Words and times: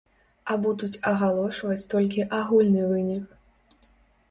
А 0.53 0.55
будуць 0.63 0.97
агалошваць 1.11 1.87
толькі 1.93 2.27
агульны 2.39 2.89
вынік. 2.95 3.39